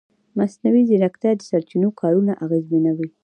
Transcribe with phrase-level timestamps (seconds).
[0.37, 3.09] مصنوعي ځیرکتیا د سرچینو کارونه اغېزمنوي.